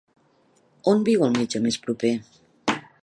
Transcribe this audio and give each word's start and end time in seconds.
On 0.93 1.03
viu 1.09 1.25
el 1.27 1.37
metge 1.41 1.61
més 1.67 1.77
proper? 1.85 2.13